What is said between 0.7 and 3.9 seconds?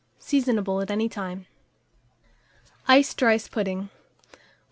at any time. ICED RICE PUDDING.